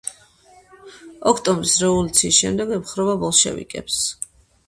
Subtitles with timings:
[1.31, 4.01] ოქტომბრის რევოლუციის შემდეგ ემხრობა ბოლშევიკებს.